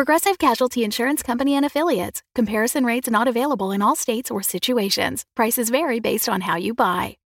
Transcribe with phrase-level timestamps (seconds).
[0.00, 2.22] Progressive Casualty Insurance Company and Affiliates.
[2.34, 5.26] Comparison rates not available in all states or situations.
[5.36, 7.18] Prices vary based on how you buy.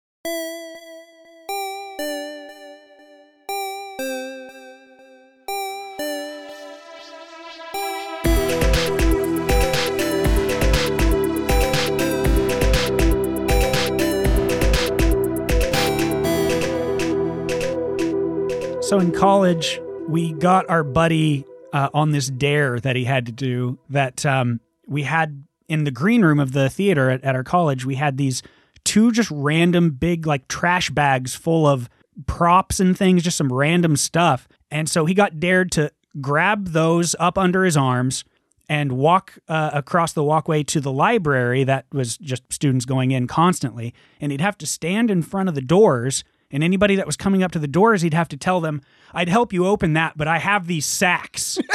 [18.82, 23.32] So in college, we got our buddy uh, on this dare that he had to
[23.32, 23.78] do.
[23.90, 27.86] That um, we had in the green room of the theater at, at our college.
[27.86, 28.42] We had these
[28.84, 31.90] two just random big like trash bags full of
[32.28, 34.48] props and things, just some random stuff.
[34.72, 38.24] And so he got dared to grab those up under his arms
[38.70, 43.28] and walk uh, across the walkway to the library that was just students going in
[43.28, 43.94] constantly.
[44.22, 46.24] And he'd have to stand in front of the doors.
[46.54, 48.82] And anybody that was coming up to the doors, he'd have to tell them,
[49.14, 51.58] I'd help you open that, but I have these sacks.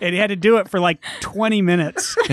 [0.00, 2.16] and he had to do it for like 20 minutes.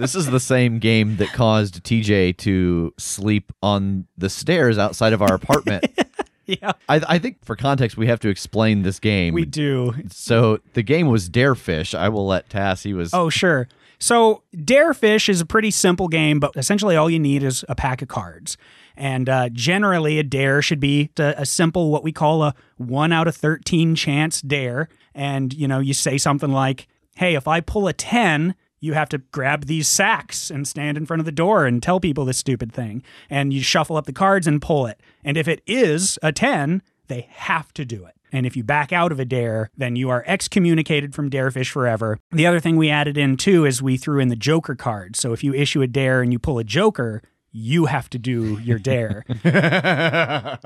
[0.00, 5.20] This is the same game that caused TJ to sleep on the stairs outside of
[5.20, 5.84] our apartment.
[6.46, 9.34] yeah, I, I think for context, we have to explain this game.
[9.34, 9.92] we do.
[10.10, 11.94] So the game was Darefish.
[11.94, 12.82] I will let Tass.
[12.82, 13.12] He was.
[13.12, 13.68] Oh, sure.
[14.02, 17.74] So, Dare Fish is a pretty simple game, but essentially all you need is a
[17.74, 18.56] pack of cards.
[18.96, 23.12] And uh, generally, a dare should be a, a simple, what we call a one
[23.12, 24.88] out of 13 chance dare.
[25.14, 29.10] And, you know, you say something like, hey, if I pull a 10, you have
[29.10, 32.38] to grab these sacks and stand in front of the door and tell people this
[32.38, 33.02] stupid thing.
[33.28, 35.00] And you shuffle up the cards and pull it.
[35.22, 38.14] And if it is a 10, they have to do it.
[38.32, 42.18] And if you back out of a dare, then you are excommunicated from Darefish forever.
[42.30, 45.16] The other thing we added in too is we threw in the Joker card.
[45.16, 48.58] So if you issue a dare and you pull a Joker, you have to do
[48.60, 49.24] your dare,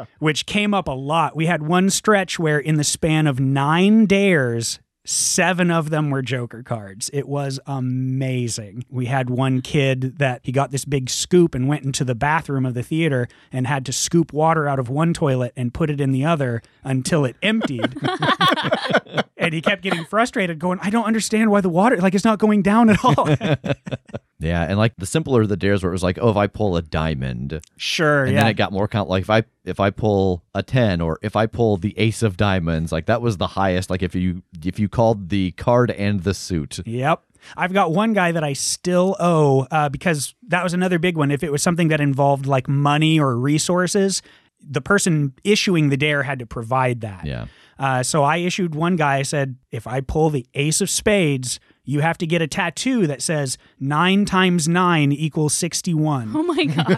[0.19, 1.35] which came up a lot.
[1.35, 6.23] We had one stretch where, in the span of nine dares, seven of them were
[6.23, 7.11] Joker cards.
[7.13, 8.85] It was amazing.
[8.89, 12.65] We had one kid that he got this big scoop and went into the bathroom
[12.65, 16.01] of the theater and had to scoop water out of one toilet and put it
[16.01, 17.95] in the other until it emptied.
[19.45, 22.39] and he kept getting frustrated, going, I don't understand why the water, like, it's not
[22.39, 23.29] going down at all.
[24.45, 26.77] Yeah, and like the simpler the dares were, it was like, oh, if I pull
[26.77, 28.41] a diamond, sure, and yeah.
[28.41, 29.09] then it got more count.
[29.09, 32.37] Like if I if I pull a ten, or if I pull the ace of
[32.37, 33.91] diamonds, like that was the highest.
[33.91, 36.81] Like if you if you called the card and the suit.
[36.87, 37.23] Yep.
[37.59, 41.31] I've got one guy that I still owe uh, because that was another big one.
[41.31, 44.23] If it was something that involved like money or resources,
[44.69, 47.25] the person issuing the dare had to provide that.
[47.25, 47.47] Yeah.
[47.79, 49.17] Uh, so I issued one guy.
[49.17, 53.07] I said, if I pull the ace of spades, you have to get a tattoo
[53.07, 56.33] that says nine times nine equals 61.
[56.35, 56.89] Oh my god.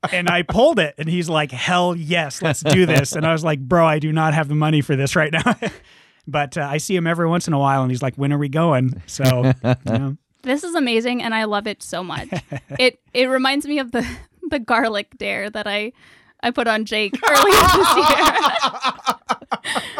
[0.12, 3.12] and I pulled it, and he's like, hell yes, let's do this.
[3.12, 5.54] And I was like, bro, I do not have the money for this right now.
[6.26, 8.38] but uh, I see him every once in a while, and he's like, when are
[8.38, 9.00] we going?
[9.06, 10.16] So, you know.
[10.42, 12.28] this is amazing and I love it so much.
[12.78, 14.04] it it reminds me of the
[14.50, 15.92] the garlic dare that I
[16.42, 18.36] I put on Jake earlier this year.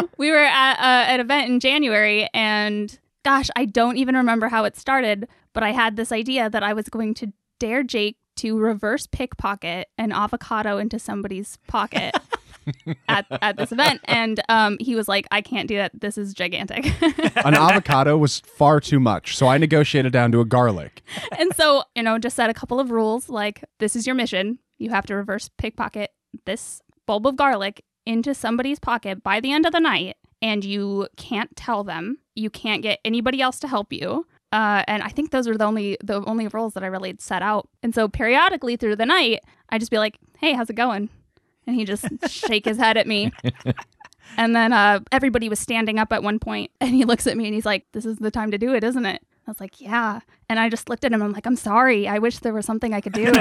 [0.19, 4.65] we were at uh, an event in January and gosh, I don't even remember how
[4.65, 8.59] it started, but I had this idea that I was going to dare Jake to
[8.59, 12.15] reverse pickpocket an avocado into somebody's pocket.
[13.09, 16.34] at, at this event and um, he was like i can't do that this is
[16.34, 16.87] gigantic
[17.44, 21.03] An avocado was far too much, so I negotiated down to a garlic.
[21.38, 24.59] and so, you know, just set a couple of rules like this is your mission.
[24.78, 26.10] You have to reverse pickpocket
[26.44, 31.09] this bulb of garlic into somebody's pocket by the end of the night, and you
[31.16, 32.19] can't tell them.
[32.35, 34.26] You can't get anybody else to help you.
[34.52, 37.43] Uh, and I think those are the only the only rules that I really set
[37.43, 37.69] out.
[37.82, 41.11] And so periodically through the night, I just be like, "Hey, how's it going?"
[41.67, 43.33] And he just shake his head at me.
[44.37, 47.47] And then uh, everybody was standing up at one point, and he looks at me
[47.47, 49.81] and he's like, "This is the time to do it, isn't it?" I was like,
[49.81, 51.23] "Yeah." And I just looked at him.
[51.23, 52.07] I'm like, "I'm sorry.
[52.09, 53.33] I wish there was something I could do." she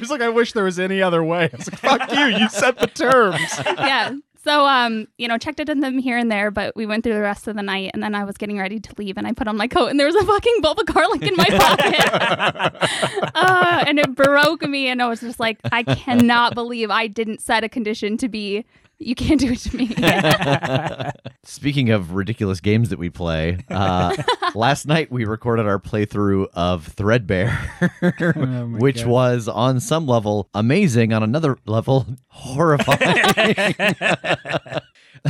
[0.00, 1.50] was like, I wish there was any other way.
[1.52, 3.40] I was like, fuck you, you set the terms.
[3.78, 4.14] yeah.
[4.48, 7.12] So, um, you know, checked it in them here and there, but we went through
[7.12, 9.32] the rest of the night, and then I was getting ready to leave, and I
[9.32, 13.30] put on my coat, and there was a fucking bulb of garlic in my pocket,
[13.34, 17.42] uh, and it broke me, and I was just like, I cannot believe I didn't
[17.42, 18.64] set a condition to be,
[18.98, 21.10] you can't do it to me.
[21.44, 24.14] Speaking of ridiculous games that we play, uh,
[24.54, 27.58] last night we recorded our playthrough of Threadbare,
[28.02, 29.06] Oh which God.
[29.06, 33.74] was on some level amazing, on another level horrifying.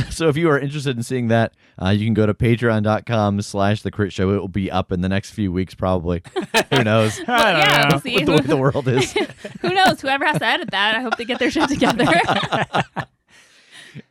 [0.09, 3.81] so if you are interested in seeing that, uh, you can go to patreon.com slash
[3.83, 4.31] the crit show.
[4.31, 6.23] It will be up in the next few weeks, probably.
[6.73, 7.19] Who knows?
[7.27, 7.87] I don't yeah, know.
[7.91, 8.15] we'll see.
[8.15, 9.13] With the way the world is.
[9.61, 10.01] Who knows?
[10.01, 12.05] Whoever has to edit that, I hope they get their shit together.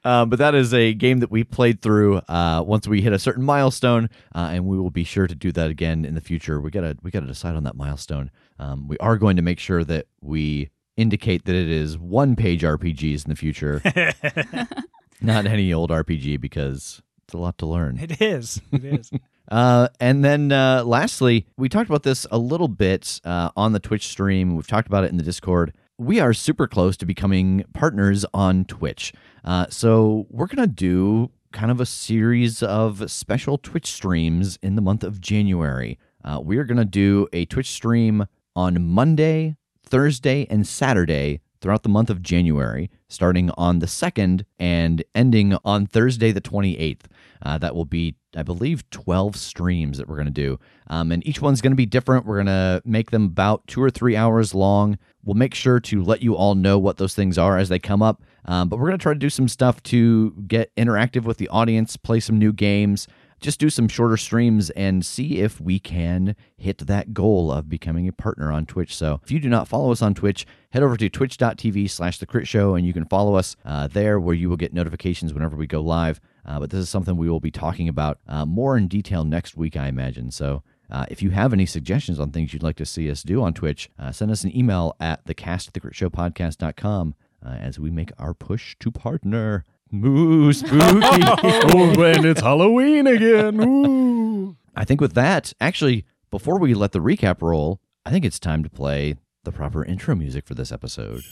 [0.04, 3.18] Um, but that is a game that we played through uh, once we hit a
[3.18, 6.60] certain milestone, uh, and we will be sure to do that again in the future.
[6.60, 8.30] We gotta we gotta decide on that milestone.
[8.58, 12.62] Um, we are going to make sure that we indicate that it is one page
[12.62, 13.80] RPGs in the future,
[15.20, 17.98] not any old RPG because it's a lot to learn.
[17.98, 18.60] It is.
[18.72, 19.10] It is.
[19.50, 23.80] Uh, and then uh, lastly, we talked about this a little bit uh, on the
[23.80, 24.54] Twitch stream.
[24.54, 25.72] We've talked about it in the Discord.
[26.00, 29.12] We are super close to becoming partners on Twitch.
[29.44, 34.76] Uh, so we're going to do kind of a series of special Twitch streams in
[34.76, 35.98] the month of January.
[36.22, 41.82] Uh, we are going to do a Twitch stream on Monday, Thursday, and Saturday throughout
[41.82, 47.02] the month of January, starting on the 2nd and ending on Thursday, the 28th.
[47.40, 50.58] Uh, that will be, I believe, 12 streams that we're going to do.
[50.88, 52.26] Um, and each one's going to be different.
[52.26, 54.98] We're going to make them about two or three hours long.
[55.24, 58.02] We'll make sure to let you all know what those things are as they come
[58.02, 58.22] up.
[58.44, 61.48] Um, but we're going to try to do some stuff to get interactive with the
[61.48, 63.06] audience, play some new games,
[63.40, 68.08] just do some shorter streams and see if we can hit that goal of becoming
[68.08, 68.96] a partner on Twitch.
[68.96, 72.26] So if you do not follow us on Twitch, head over to twitch.tv slash the
[72.26, 75.56] crit show and you can follow us uh, there where you will get notifications whenever
[75.56, 76.20] we go live.
[76.44, 79.56] Uh, but this is something we will be talking about uh, more in detail next
[79.56, 80.30] week, I imagine.
[80.30, 83.42] So uh, if you have any suggestions on things you'd like to see us do
[83.42, 87.14] on Twitch, uh, send us an email at thecast@thecritshowpodcast.com
[87.44, 89.64] uh, as we make our push to partner.
[89.90, 90.76] Moo spooky.
[90.82, 93.60] oh, oh and it's Halloween again.
[93.60, 94.56] Ooh.
[94.76, 98.62] I think with that, actually, before we let the recap roll, I think it's time
[98.62, 101.22] to play the proper intro music for this episode.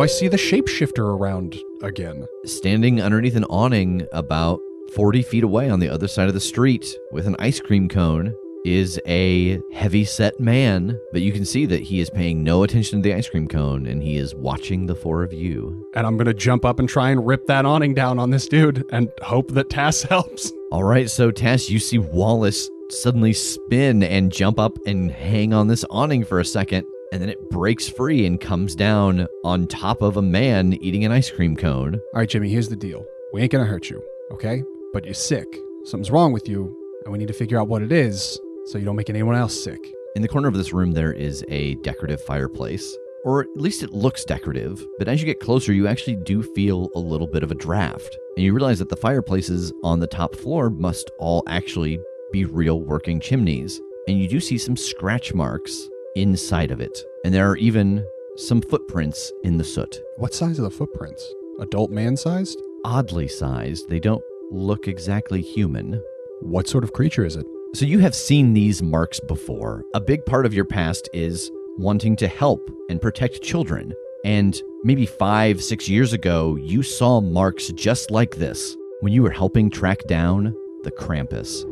[0.00, 2.26] Do I see the shapeshifter around again?
[2.46, 4.58] Standing underneath an awning about
[4.94, 8.34] 40 feet away on the other side of the street with an ice cream cone
[8.64, 13.00] is a heavy set man, but you can see that he is paying no attention
[13.00, 15.86] to the ice cream cone and he is watching the four of you.
[15.94, 18.86] And I'm gonna jump up and try and rip that awning down on this dude
[18.90, 20.50] and hope that Tass helps.
[20.72, 25.68] All right, so Tass, you see Wallace suddenly spin and jump up and hang on
[25.68, 30.02] this awning for a second, and then it breaks free and comes down on top
[30.02, 31.94] of a man eating an ice cream cone.
[31.94, 33.04] All right, Jimmy, here's the deal.
[33.32, 34.02] We ain't gonna hurt you,
[34.32, 34.62] okay?
[34.92, 35.46] But you're sick.
[35.84, 38.84] Something's wrong with you, and we need to figure out what it is so you
[38.84, 39.80] don't make anyone else sick.
[40.14, 43.92] In the corner of this room, there is a decorative fireplace, or at least it
[43.92, 47.50] looks decorative, but as you get closer, you actually do feel a little bit of
[47.50, 48.16] a draft.
[48.36, 52.00] And you realize that the fireplaces on the top floor must all actually
[52.32, 53.80] be real working chimneys.
[54.08, 56.96] And you do see some scratch marks inside of it.
[57.24, 58.04] And there are even
[58.36, 60.00] some footprints in the soot.
[60.16, 61.34] What size are the footprints?
[61.60, 62.60] Adult man sized?
[62.84, 66.02] Oddly sized, they don't look exactly human.
[66.40, 67.46] What sort of creature is it?
[67.74, 69.84] So you have seen these marks before.
[69.94, 73.92] A big part of your past is wanting to help and protect children.
[74.24, 79.30] And maybe five, six years ago, you saw marks just like this when you were
[79.30, 81.64] helping track down the Krampus.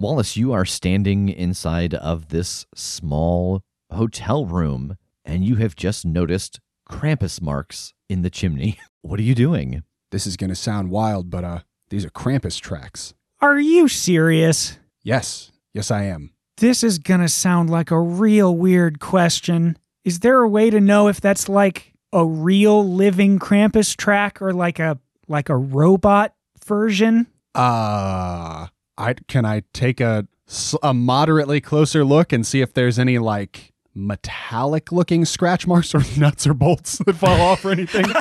[0.00, 6.60] Wallace, you are standing inside of this small hotel room and you have just noticed
[6.88, 8.78] Krampus marks in the chimney.
[9.02, 9.84] What are you doing?
[10.10, 13.14] This is gonna sound wild, but uh, these are Krampus tracks.
[13.40, 14.76] Are you serious?
[15.02, 16.32] Yes, yes, I am.
[16.58, 19.78] This is gonna sound like a real weird question.
[20.04, 24.52] Is there a way to know if that's like a real living Krampus track or
[24.52, 26.34] like a like a robot
[26.66, 27.28] version?
[27.54, 28.66] Uh,
[28.98, 30.26] I can I take a
[30.82, 36.02] a moderately closer look and see if there's any like metallic looking scratch marks or
[36.18, 38.04] nuts or bolts that fall off or anything.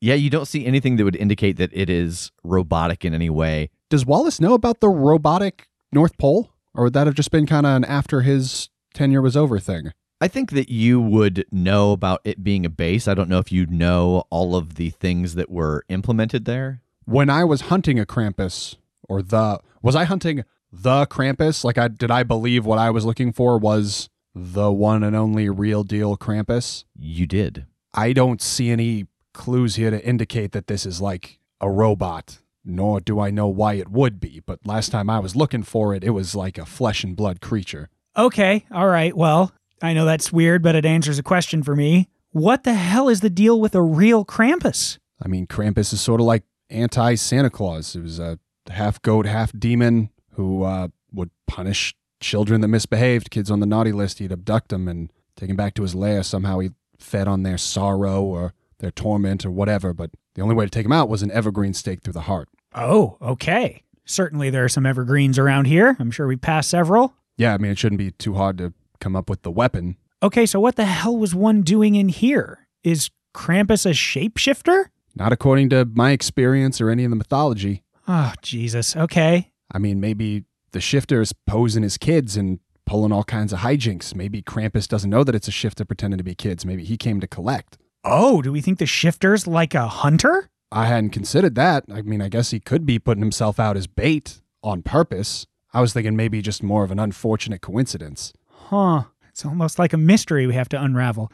[0.00, 3.70] Yeah, you don't see anything that would indicate that it is robotic in any way.
[3.88, 7.64] Does Wallace know about the robotic North Pole, or would that have just been kind
[7.64, 9.92] of an after his tenure was over thing?
[10.20, 13.08] I think that you would know about it being a base.
[13.08, 16.82] I don't know if you know all of the things that were implemented there.
[17.06, 18.76] when I was hunting a Krampus,
[19.08, 21.64] or the was I hunting the Krampus?
[21.64, 25.48] Like, I did I believe what I was looking for was the one and only
[25.48, 26.84] real deal Krampus?
[26.98, 27.66] You did.
[27.92, 33.00] I don't see any clues here to indicate that this is like a robot, nor
[33.00, 34.40] do I know why it would be.
[34.44, 37.40] But last time I was looking for it, it was like a flesh and blood
[37.40, 37.88] creature.
[38.16, 39.16] Okay, all right.
[39.16, 42.08] Well, I know that's weird, but it answers a question for me.
[42.30, 44.98] What the hell is the deal with a real Krampus?
[45.22, 47.94] I mean, Krampus is sort of like anti Santa Claus.
[47.94, 48.38] It was a
[48.70, 53.92] half goat, half demon who uh, would punish children that misbehaved, kids on the naughty
[53.92, 54.18] list.
[54.18, 56.22] He'd abduct them and take them back to his lair.
[56.22, 59.92] Somehow he fed on their sorrow or their torment or whatever.
[59.92, 62.48] But the only way to take him out was an evergreen stake through the heart.
[62.74, 63.82] Oh, okay.
[64.04, 65.96] Certainly there are some evergreens around here.
[65.98, 67.14] I'm sure we passed several.
[67.36, 69.96] Yeah, I mean, it shouldn't be too hard to come up with the weapon.
[70.22, 72.66] Okay, so what the hell was one doing in here?
[72.82, 74.86] Is Krampus a shapeshifter?
[75.14, 77.83] Not according to my experience or any of the mythology.
[78.06, 78.96] Oh, Jesus.
[78.96, 79.50] Okay.
[79.72, 84.14] I mean, maybe the shifter is posing as kids and pulling all kinds of hijinks.
[84.14, 86.66] Maybe Krampus doesn't know that it's a shifter pretending to be kids.
[86.66, 87.78] Maybe he came to collect.
[88.04, 90.50] Oh, do we think the shifter's like a hunter?
[90.70, 91.84] I hadn't considered that.
[91.90, 95.46] I mean, I guess he could be putting himself out as bait on purpose.
[95.72, 98.32] I was thinking maybe just more of an unfortunate coincidence.
[98.50, 99.04] Huh.
[99.30, 101.32] It's almost like a mystery we have to unravel.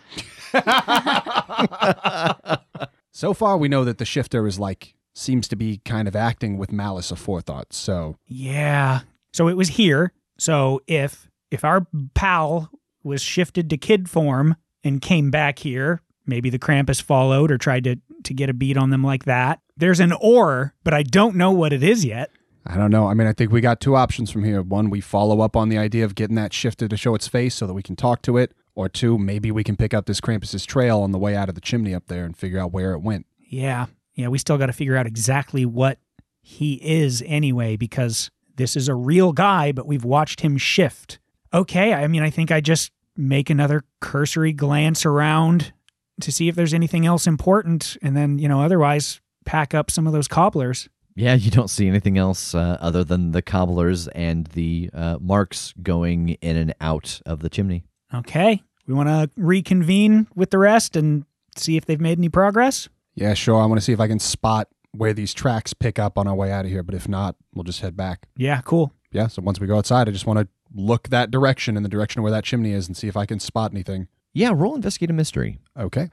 [3.12, 6.58] So far, we know that the shifter is like, seems to be kind of acting
[6.58, 7.72] with malice aforethought.
[7.72, 9.00] So, Yeah.
[9.32, 10.12] So it was here.
[10.38, 12.70] So if if our pal
[13.02, 17.84] was shifted to kid form and came back here, maybe the Krampus followed or tried
[17.84, 19.60] to to get a beat on them like that.
[19.76, 22.30] There's an or, but I don't know what it is yet.
[22.66, 23.06] I don't know.
[23.06, 24.60] I mean, I think we got two options from here.
[24.60, 27.54] One, we follow up on the idea of getting that shifter to show its face
[27.54, 28.52] so that we can talk to it.
[28.74, 31.54] Or two, maybe we can pick up this Krampus's trail on the way out of
[31.54, 33.26] the chimney up there and figure out where it went.
[33.38, 33.86] Yeah.
[34.14, 35.98] Yeah, we still got to figure out exactly what
[36.42, 41.18] he is anyway because this is a real guy, but we've watched him shift.
[41.52, 45.72] Okay, I mean, I think I just make another cursory glance around
[46.20, 50.06] to see if there's anything else important and then, you know, otherwise pack up some
[50.06, 50.88] of those cobblers.
[51.16, 55.74] Yeah, you don't see anything else uh, other than the cobblers and the uh, marks
[55.82, 57.84] going in and out of the chimney.
[58.14, 58.62] Okay.
[58.86, 61.24] We want to reconvene with the rest and
[61.56, 62.88] see if they've made any progress.
[63.14, 63.60] Yeah, sure.
[63.60, 66.34] I want to see if I can spot where these tracks pick up on our
[66.34, 66.82] way out of here.
[66.82, 68.26] But if not, we'll just head back.
[68.36, 68.92] Yeah, cool.
[69.12, 71.88] Yeah, so once we go outside, I just want to look that direction in the
[71.88, 74.08] direction of where that chimney is and see if I can spot anything.
[74.32, 75.58] Yeah, roll investigate a mystery.
[75.76, 76.10] Okay.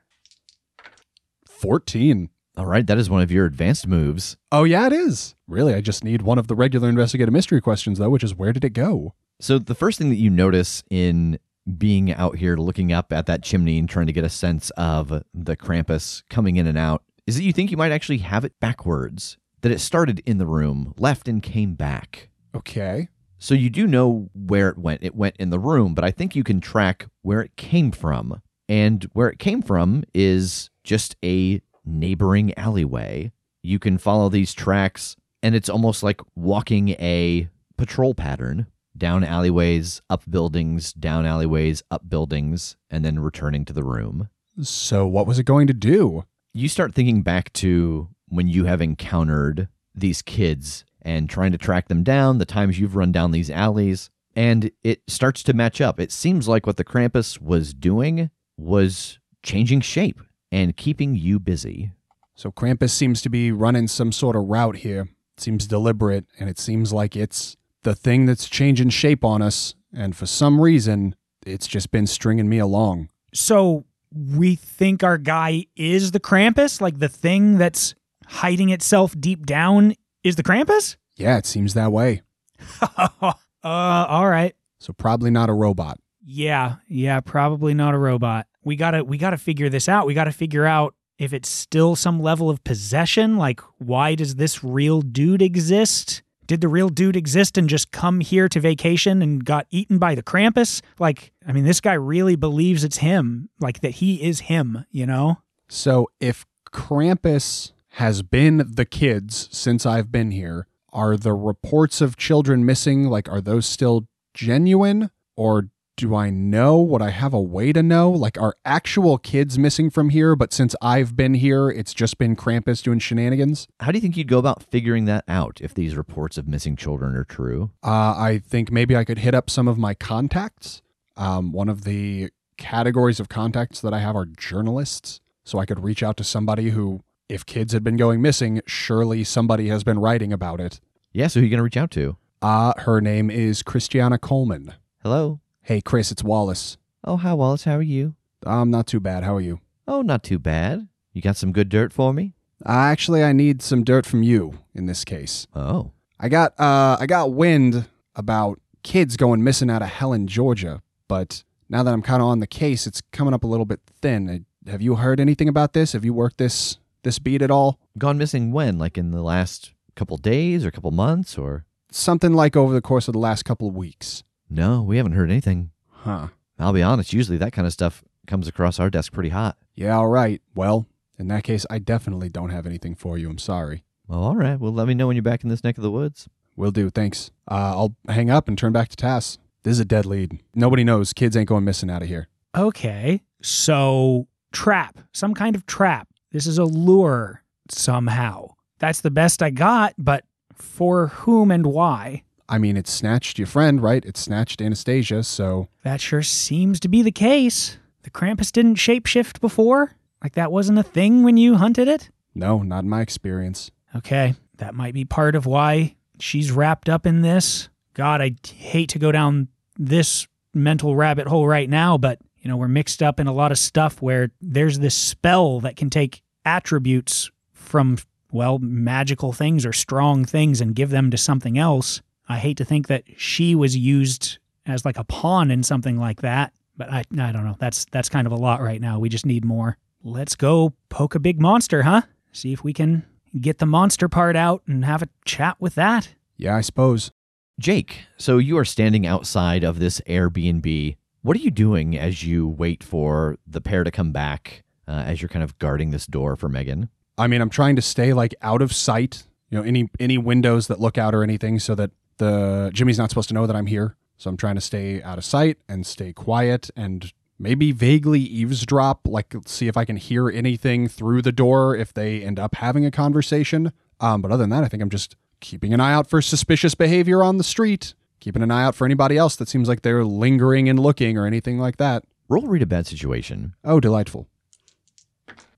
[1.47, 2.29] 14.
[2.57, 4.35] All right, that is one of your advanced moves.
[4.51, 5.35] Oh, yeah, it is.
[5.47, 8.51] Really, I just need one of the regular investigative mystery questions, though, which is where
[8.51, 9.13] did it go?
[9.39, 11.37] So the first thing that you notice in
[11.77, 15.23] being out here looking up at that chimney and trying to get a sense of
[15.33, 18.59] the Krampus coming in and out is that you think you might actually have it
[18.59, 19.37] backwards.
[19.61, 22.29] That it started in the room, left and came back.
[22.55, 23.09] Okay.
[23.39, 25.03] So you do know where it went.
[25.03, 28.41] It went in the room, but I think you can track where it came from.
[28.69, 33.31] And where it came from is just a neighboring alleyway.
[33.63, 40.01] You can follow these tracks, and it's almost like walking a patrol pattern down alleyways,
[40.09, 44.29] up buildings, down alleyways, up buildings, and then returning to the room.
[44.61, 46.23] So, what was it going to do?
[46.53, 51.87] You start thinking back to when you have encountered these kids and trying to track
[51.87, 55.99] them down, the times you've run down these alleys, and it starts to match up.
[55.99, 60.19] It seems like what the Krampus was doing was changing shape
[60.51, 61.91] and keeping you busy.
[62.35, 65.09] So, Krampus seems to be running some sort of route here.
[65.37, 69.75] It seems deliberate, and it seems like it's the thing that's changing shape on us.
[69.93, 71.15] And for some reason,
[71.45, 73.09] it's just been stringing me along.
[73.33, 76.81] So we think our guy is the Krampus?
[76.81, 80.97] Like the thing that's hiding itself deep down is the Krampus?
[81.15, 82.21] Yeah, it seems that way.
[82.81, 84.55] uh, all right.
[84.79, 85.99] So, probably not a robot.
[86.23, 88.47] Yeah, yeah, probably not a robot.
[88.63, 90.05] We gotta we gotta figure this out.
[90.05, 93.37] We gotta figure out if it's still some level of possession.
[93.37, 96.21] Like, why does this real dude exist?
[96.47, 100.15] Did the real dude exist and just come here to vacation and got eaten by
[100.15, 100.81] the Krampus?
[100.97, 105.05] Like, I mean, this guy really believes it's him, like that he is him, you
[105.05, 105.39] know?
[105.67, 112.15] So, if Krampus has been the kids since I've been here, are the reports of
[112.15, 115.11] children missing, like, are those still genuine?
[115.35, 116.79] Or do I know?
[116.79, 118.09] Would I have a way to know?
[118.09, 122.35] Like, are actual kids missing from here, but since I've been here, it's just been
[122.35, 123.67] Krampus doing shenanigans?
[123.81, 126.75] How do you think you'd go about figuring that out if these reports of missing
[126.75, 127.71] children are true?
[127.83, 130.81] Uh, I think maybe I could hit up some of my contacts.
[131.17, 135.19] Um, one of the categories of contacts that I have are journalists.
[135.43, 139.23] So I could reach out to somebody who if kids had been going missing, surely
[139.23, 140.79] somebody has been writing about it.
[141.11, 142.17] Yeah, so who are you going to reach out to?
[142.41, 144.75] Uh, her name is Christiana Coleman.
[145.03, 145.39] Hello.
[145.67, 146.77] Hey, Chris, it's Wallace.
[147.03, 147.65] Oh, hi, Wallace.
[147.65, 148.15] How are you?
[148.45, 149.25] I'm not too bad.
[149.25, 149.59] How are you?
[149.85, 150.87] Oh, not too bad.
[151.11, 152.35] You got some good dirt for me?
[152.65, 155.45] Uh, actually, I need some dirt from you in this case.
[155.53, 155.91] Oh.
[156.21, 161.43] I got uh, I got wind about kids going missing out of Helen, Georgia, but
[161.67, 164.29] now that I'm kind of on the case, it's coming up a little bit thin.
[164.65, 165.91] Uh, Have you heard anything about this?
[165.91, 167.77] Have you worked this this beat at all?
[167.97, 168.77] Gone missing when?
[168.77, 171.65] Like in the last couple days or couple months or?
[171.91, 174.23] Something like over the course of the last couple of weeks.
[174.49, 175.71] No, we haven't heard anything.
[175.89, 176.27] Huh.
[176.59, 179.57] I'll be honest, usually that kind of stuff comes across our desk pretty hot.
[179.75, 180.41] Yeah, all right.
[180.55, 180.87] Well,
[181.19, 183.29] in that case, I definitely don't have anything for you.
[183.29, 183.83] I'm sorry.
[184.07, 184.59] Well, all right.
[184.59, 186.27] Well, let me know when you're back in this neck of the woods.
[186.55, 186.89] Will do.
[186.89, 187.31] Thanks.
[187.49, 189.37] Uh, I'll hang up and turn back to Tass.
[189.63, 190.39] This is a dead lead.
[190.55, 191.13] Nobody knows.
[191.13, 192.27] Kids ain't going missing out of here.
[192.55, 193.21] Okay.
[193.41, 196.07] So, trap, some kind of trap.
[196.31, 198.53] This is a lure somehow.
[198.79, 200.23] That's the best I got, but
[200.53, 202.23] for whom and why?
[202.49, 204.05] I mean, it snatched your friend, right?
[204.05, 207.77] It snatched Anastasia, so That sure seems to be the case.
[208.03, 209.95] The Krampus didn't shapeshift before?
[210.23, 212.09] Like that wasn't a thing when you hunted it?
[212.33, 213.71] no, not in my experience.
[213.95, 217.69] Okay, that might be part of why she's wrapped up in this.
[217.95, 222.57] God, I hate to go down this mental rabbit hole right now, but you know,
[222.57, 226.21] we're mixed up in a lot of stuff where there's this spell that can take
[226.45, 227.97] attributes from
[228.31, 232.01] well, magical things or strong things and give them to something else.
[232.27, 236.21] I hate to think that she was used as like a pawn in something like
[236.21, 237.55] that, but I I don't know.
[237.59, 238.99] That's that's kind of a lot right now.
[238.99, 239.77] We just need more.
[240.03, 242.01] Let's go poke a big monster, huh?
[242.31, 243.05] See if we can
[243.39, 246.09] get the monster part out and have a chat with that.
[246.37, 247.11] Yeah, I suppose.
[247.59, 250.95] Jake, so you are standing outside of this Airbnb.
[251.23, 255.21] What are you doing as you wait for the pair to come back, uh, as
[255.21, 256.89] you're kind of guarding this door for Megan?
[257.17, 260.67] I mean, I'm trying to stay like out of sight, you know, any any windows
[260.67, 263.67] that look out or anything so that the Jimmy's not supposed to know that I'm
[263.67, 263.95] here.
[264.17, 269.07] So I'm trying to stay out of sight and stay quiet and maybe vaguely eavesdrop,
[269.07, 272.83] like see if I can hear anything through the door if they end up having
[272.85, 273.71] a conversation.
[273.99, 276.73] Um, but other than that, I think I'm just keeping an eye out for suspicious
[276.73, 280.03] behavior on the street, keeping an eye out for anybody else that seems like they're
[280.03, 282.03] lingering and looking or anything like that.
[282.27, 283.53] Roll read a bad situation.
[283.63, 284.27] Oh, delightful.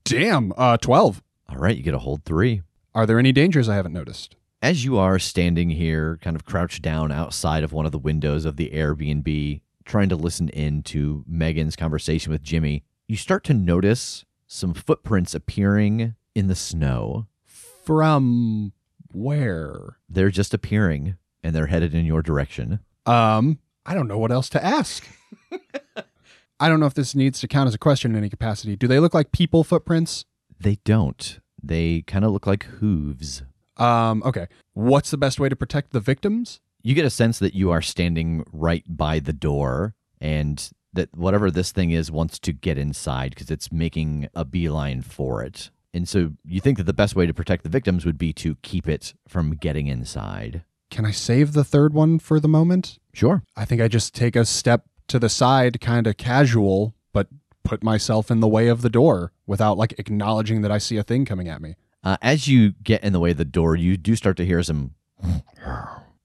[0.04, 1.22] Damn, uh 12.
[1.48, 2.62] All right, you get a hold three.
[2.94, 4.36] Are there any dangers I haven't noticed?
[4.62, 8.44] As you are standing here, kind of crouched down outside of one of the windows
[8.44, 13.54] of the Airbnb, trying to listen in to Megan's conversation with Jimmy, you start to
[13.54, 17.26] notice some footprints appearing in the snow.
[17.46, 18.74] From
[19.10, 19.96] where?
[20.10, 22.80] They're just appearing and they're headed in your direction.
[23.06, 25.08] Um, I don't know what else to ask.
[26.60, 28.76] I don't know if this needs to count as a question in any capacity.
[28.76, 30.26] Do they look like people footprints?
[30.60, 31.40] They don't.
[31.62, 33.42] They kind of look like hooves.
[33.80, 34.46] Um, okay.
[34.74, 36.60] What's the best way to protect the victims?
[36.82, 41.50] You get a sense that you are standing right by the door and that whatever
[41.50, 45.70] this thing is wants to get inside because it's making a beeline for it.
[45.92, 48.56] And so you think that the best way to protect the victims would be to
[48.62, 50.62] keep it from getting inside.
[50.90, 52.98] Can I save the third one for the moment?
[53.12, 53.42] Sure.
[53.56, 57.28] I think I just take a step to the side, kind of casual, but
[57.64, 61.02] put myself in the way of the door without like acknowledging that I see a
[61.02, 61.76] thing coming at me.
[62.02, 64.62] Uh, as you get in the way of the door, you do start to hear
[64.62, 64.94] some.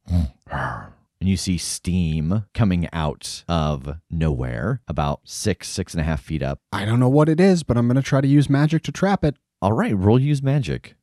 [0.07, 6.43] And you see steam coming out of nowhere, about six, six and a half feet
[6.43, 6.59] up.
[6.71, 8.91] I don't know what it is, but I'm going to try to use magic to
[8.91, 9.35] trap it.
[9.61, 10.95] All right, roll use magic.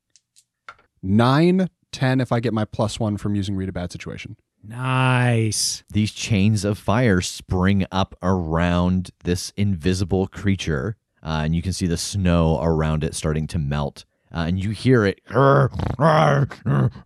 [1.02, 4.36] Nine, ten if I get my plus one from using read a bad situation.
[4.62, 5.82] Nice.
[5.90, 11.86] These chains of fire spring up around this invisible creature, uh, and you can see
[11.86, 14.04] the snow around it starting to melt.
[14.34, 16.48] Uh, and you hear it, and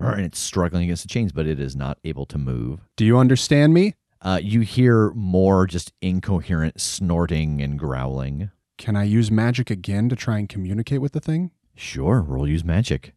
[0.00, 2.80] it's struggling against the chains, but it is not able to move.
[2.96, 3.94] Do you understand me?
[4.22, 8.50] Uh, you hear more just incoherent snorting and growling.
[8.78, 11.50] Can I use magic again to try and communicate with the thing?
[11.74, 13.12] Sure, roll use magic.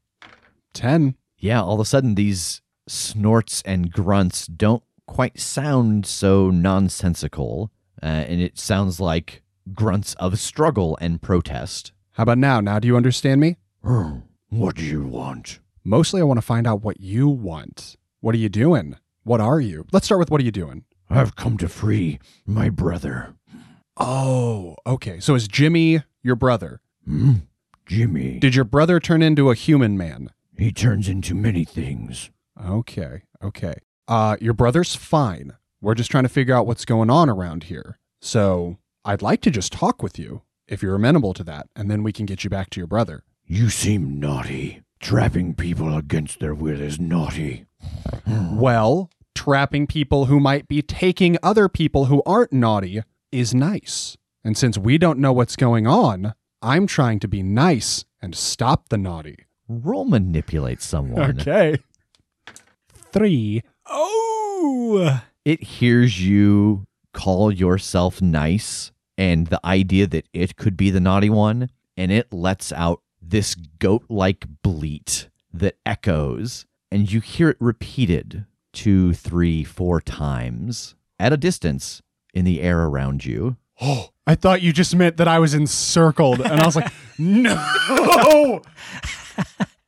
[0.74, 1.16] 10.
[1.38, 8.06] Yeah, all of a sudden these snorts and grunts don't quite sound so nonsensical, uh,
[8.06, 9.42] and it sounds like
[9.74, 11.92] grunts of struggle and protest.
[12.12, 12.60] How about now?
[12.60, 13.58] Now do you understand me?
[13.82, 15.60] What do you want?
[15.84, 17.96] Mostly I want to find out what you want.
[18.20, 18.98] What are you doing?
[19.24, 19.86] What are you?
[19.92, 20.86] Let's start with what are you doing?
[21.10, 23.36] I've come to free my brother.
[23.98, 25.20] Oh, okay.
[25.20, 26.82] So is Jimmy your brother?
[27.06, 27.34] Hmm?
[27.86, 28.40] Jimmy.
[28.40, 30.30] Did your brother turn into a human man?
[30.58, 32.30] He turns into many things.
[32.64, 33.76] Okay, okay.
[34.08, 35.54] Uh, your brother's fine.
[35.82, 37.98] We're just trying to figure out what's going on around here.
[38.22, 42.04] So I'd like to just talk with you if you're amenable to that, and then
[42.04, 43.24] we can get you back to your brother.
[43.52, 44.84] You seem naughty.
[45.00, 47.66] Trapping people against their will is naughty.
[48.52, 54.16] Well, trapping people who might be taking other people who aren't naughty is nice.
[54.44, 58.90] And since we don't know what's going on, I'm trying to be nice and stop
[58.90, 59.48] the naughty.
[59.68, 61.40] Roll manipulate someone.
[61.42, 61.78] Okay.
[63.12, 63.64] Three.
[63.88, 66.86] Oh, It hears you
[67.16, 72.32] call yourself nice and the idea that it could be the naughty one, and it
[72.32, 79.64] lets out this goat like bleat that echoes, and you hear it repeated two, three,
[79.64, 82.02] four times at a distance
[82.34, 83.58] in the air around you.
[83.82, 86.42] Oh, I thought you just meant that I was encircled.
[86.42, 88.62] And I was like, no.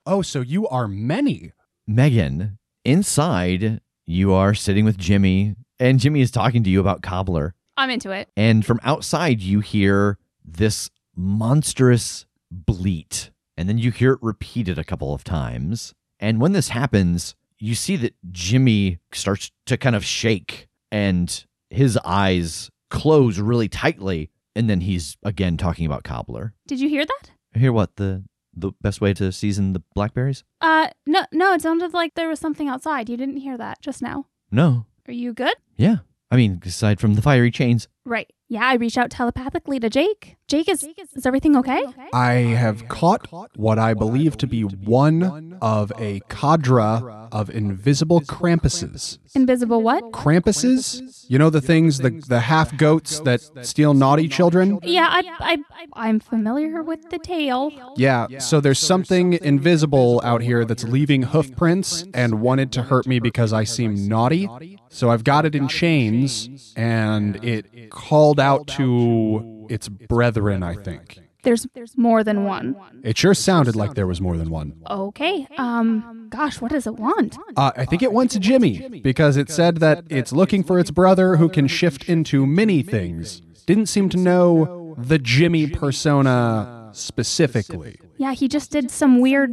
[0.06, 1.52] oh, so you are many.
[1.86, 7.54] Megan, inside, you are sitting with Jimmy, and Jimmy is talking to you about Cobbler.
[7.78, 8.30] I'm into it.
[8.38, 13.32] And from outside, you hear this monstrous bleat.
[13.58, 15.94] And then you hear it repeated a couple of times.
[16.20, 21.98] And when this happens, you see that Jimmy starts to kind of shake and his
[22.04, 24.30] eyes close really tightly.
[24.56, 26.54] And then he's again talking about Cobbler.
[26.68, 27.32] Did you hear that?
[27.54, 27.96] Hear what?
[27.96, 30.44] The the best way to season the blackberries?
[30.60, 31.54] Uh, no, no.
[31.54, 33.08] It sounded like there was something outside.
[33.08, 34.26] You didn't hear that just now.
[34.52, 34.86] No.
[35.08, 35.56] Are you good?
[35.78, 35.98] Yeah.
[36.30, 37.88] I mean, aside from the fiery chains.
[38.06, 38.32] Right.
[38.52, 40.36] Yeah, I reach out telepathically to Jake.
[40.48, 40.86] Jake, is
[41.16, 41.86] is everything okay?
[42.12, 49.20] I have caught what I believe to be one of a cadre of invisible Krampuses.
[49.34, 50.04] Invisible what?
[50.12, 51.26] Krampuses?
[51.30, 54.80] You know the things, the, the half goats that steal naughty children?
[54.84, 55.58] Yeah, I, I,
[55.94, 57.94] I'm familiar with the tale.
[57.96, 63.08] Yeah, so there's something invisible out here that's leaving hoof prints and wanted to hurt
[63.08, 64.78] me because I seem naughty.
[64.90, 71.20] So I've got it in chains and it called out to its brethren, I think.
[71.44, 72.76] There's there's more than one.
[73.04, 74.74] It sure sounded like there was more than one.
[74.90, 75.48] Okay.
[75.58, 76.28] Um.
[76.30, 77.38] Gosh, what does it want?
[77.58, 81.38] Uh, I think it wants Jimmy because it said that it's looking for its brother
[81.38, 83.42] who can shift into many things.
[83.66, 88.00] Didn't seem to know the Jimmy persona specifically.
[88.22, 89.52] Yeah, he just did some weird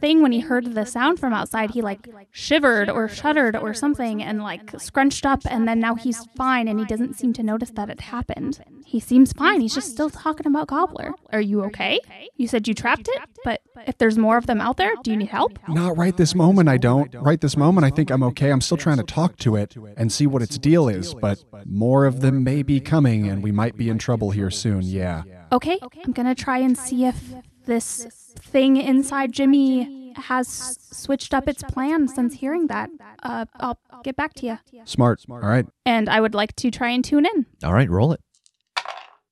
[0.00, 1.70] thing when he heard the sound from outside.
[1.70, 6.26] He like shivered or shuddered or something and like scrunched up, and then now he's
[6.36, 8.58] fine and he doesn't seem to notice that it happened.
[8.84, 9.60] He seems fine.
[9.60, 11.12] He's just still talking about Gobbler.
[11.32, 12.00] Are you okay?
[12.36, 15.16] You said you trapped it, but if there's more of them out there, do you
[15.16, 15.56] need help?
[15.68, 17.14] Not right this moment, I don't.
[17.14, 18.50] Right this moment, I think I'm okay.
[18.50, 22.04] I'm still trying to talk to it and see what its deal is, but more
[22.04, 25.22] of them may be coming and we might be in trouble here soon, yeah.
[25.52, 27.32] Okay, I'm gonna try and see if
[27.68, 30.48] this thing inside Jimmy has
[30.90, 32.90] switched up its plan since hearing that.
[33.22, 34.58] Uh, I'll get back to you.
[34.84, 35.24] Smart.
[35.30, 35.66] All right.
[35.86, 37.46] And I would like to try and tune in.
[37.62, 38.20] All right, roll it.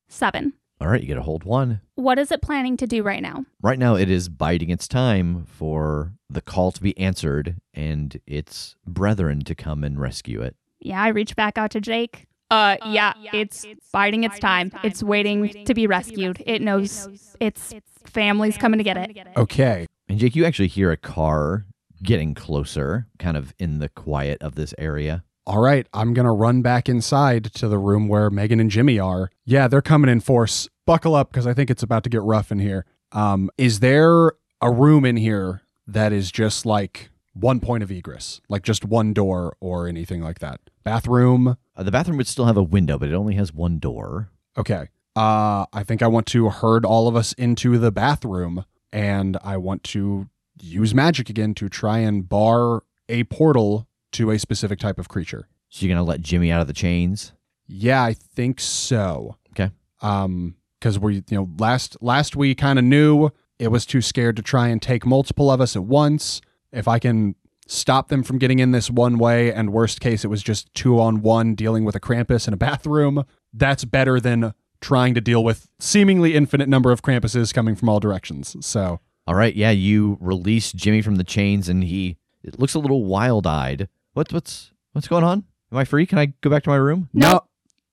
[0.09, 0.53] Seven.
[0.81, 1.81] All right, you get a hold one.
[1.95, 3.47] What is it planning to do right now?
[3.63, 8.77] Right now, it is biding its time for the call to be answered and its
[8.87, 10.55] brethren to come and rescue it.
[10.79, 12.27] Yeah, I reach back out to Jake.
[12.51, 14.71] Uh, yeah, it's biding its time.
[14.85, 16.43] It's waiting to be rescued.
[16.47, 19.27] It knows its family's coming to get it.
[19.37, 19.87] Okay.
[20.09, 21.67] And Jake, you actually hear a car
[22.03, 25.25] getting closer, kind of in the quiet of this area.
[25.47, 25.87] All right.
[25.93, 29.31] I'm going to run back inside to the room where Megan and Jimmy are.
[29.45, 30.69] Yeah, they're coming in force.
[30.87, 32.85] Buckle up because I think it's about to get rough in here.
[33.13, 38.41] Um, is there a room in here that is just like one point of egress,
[38.49, 40.61] like just one door or anything like that?
[40.87, 41.57] Bathroom?
[41.77, 44.31] Uh, the bathroom would still have a window, but it only has one door.
[44.57, 44.89] Okay.
[45.17, 49.57] Uh, I think I want to herd all of us into the bathroom and I
[49.57, 50.29] want to
[50.63, 55.49] use magic again to try and bar a portal to a specific type of creature.
[55.71, 57.33] So you're going to let Jimmy out of the chains?
[57.67, 59.39] Yeah, I think so.
[59.51, 59.73] Okay.
[60.03, 64.37] Um, because we, you know, last last we kind of knew it was too scared
[64.37, 66.41] to try and take multiple of us at once.
[66.71, 67.35] If I can
[67.67, 71.01] stop them from getting in this one way, and worst case, it was just two
[71.01, 73.25] on one dealing with a Krampus in a bathroom.
[73.53, 78.01] That's better than trying to deal with seemingly infinite number of Krampuses coming from all
[78.01, 78.57] directions.
[78.65, 82.79] So, All right, yeah, you release Jimmy from the chains and he it looks a
[82.79, 83.89] little wild-eyed.
[84.13, 85.45] What what's what's going on?
[85.73, 86.07] Am I free?
[86.07, 87.09] Can I go back to my room?
[87.13, 87.41] no,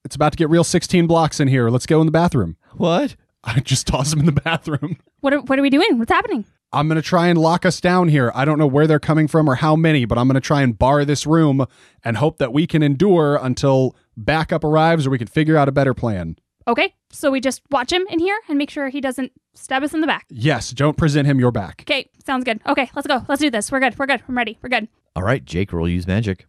[0.06, 1.70] it's about to get real 16 blocks in here.
[1.70, 2.58] Let's go in the bathroom.
[2.74, 3.16] What?
[3.44, 4.98] I just toss him in the bathroom.
[5.22, 5.98] What are, what are we doing?
[5.98, 6.46] What's happening?
[6.74, 8.32] I'm going to try and lock us down here.
[8.34, 10.64] I don't know where they're coming from or how many, but I'm going to try
[10.64, 11.66] and bar this room
[12.04, 15.72] and hope that we can endure until backup arrives or we can figure out a
[15.72, 16.36] better plan.
[16.68, 19.94] Okay, so we just watch him in here and make sure he doesn't stab us
[19.94, 20.26] in the back.
[20.30, 21.82] Yes, don't present him your back.
[21.82, 22.60] Okay, sounds good.
[22.66, 23.24] Okay, let's go.
[23.28, 23.72] Let's do this.
[23.72, 23.98] We're good.
[24.00, 24.24] We're good.
[24.28, 24.58] I'm ready.
[24.62, 24.88] We're good.
[25.16, 26.48] All right, Jake, roll use magic.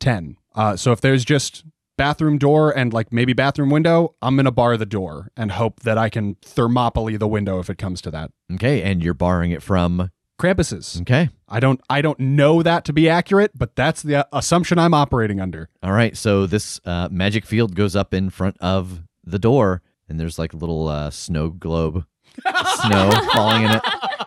[0.00, 0.36] 10.
[0.54, 1.64] Uh, so if there's just
[1.98, 5.80] bathroom door and like maybe bathroom window, I'm going to bar the door and hope
[5.80, 8.30] that I can thermopylae the window if it comes to that.
[8.54, 10.10] Okay, and you're barring it from.
[10.40, 11.00] Krampus's.
[11.02, 11.28] Okay.
[11.48, 14.94] I don't I don't know that to be accurate, but that's the uh, assumption I'm
[14.94, 15.68] operating under.
[15.82, 20.18] All right, so this uh, magic field goes up in front of the door, and
[20.18, 22.06] there's like a little uh, snow globe,
[22.84, 23.82] snow falling in it.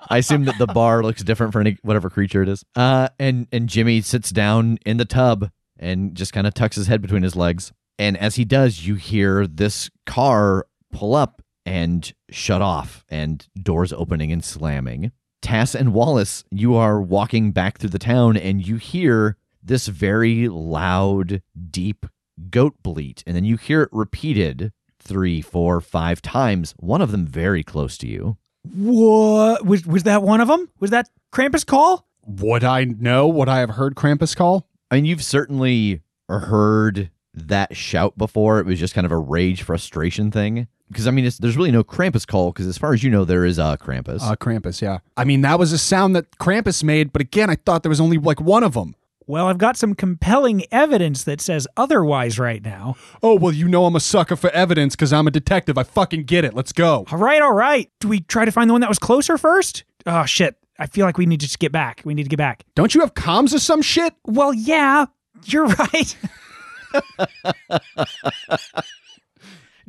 [0.09, 2.65] I assume that the bar looks different for any whatever creature it is.
[2.75, 5.49] Uh, and and Jimmy sits down in the tub
[5.81, 7.73] and just kind of tucks his head between his legs.
[7.99, 13.93] And as he does, you hear this car pull up and shut off, and doors
[13.93, 15.11] opening and slamming.
[15.41, 20.47] Tass and Wallace, you are walking back through the town, and you hear this very
[20.47, 22.05] loud, deep
[22.49, 26.73] goat bleat, and then you hear it repeated three, four, five times.
[26.77, 28.37] One of them very close to you.
[28.63, 30.69] What was was that one of them?
[30.79, 32.07] Was that Krampus call?
[32.25, 34.67] Would I know what I have heard Krampus call?
[34.91, 38.59] I mean, you've certainly heard that shout before.
[38.59, 40.67] It was just kind of a rage frustration thing.
[40.89, 42.51] Because I mean, it's, there's really no Krampus call.
[42.51, 44.21] Because as far as you know, there is a Krampus.
[44.21, 44.99] Uh, Krampus, yeah.
[45.15, 48.01] I mean, that was a sound that Krampus made, but again, I thought there was
[48.01, 48.95] only like one of them.
[49.27, 52.95] Well, I've got some compelling evidence that says otherwise right now.
[53.23, 55.77] Oh, well, you know I'm a sucker for evidence because I'm a detective.
[55.77, 56.53] I fucking get it.
[56.53, 57.05] Let's go.
[57.09, 57.89] All right, all right.
[58.01, 59.85] Do we try to find the one that was closer first?
[60.05, 60.57] Oh shit.
[60.81, 62.01] I feel like we need to just get back.
[62.03, 62.65] We need to get back.
[62.73, 64.15] Don't you have comms or some shit?
[64.25, 65.05] Well, yeah,
[65.45, 66.17] you're right.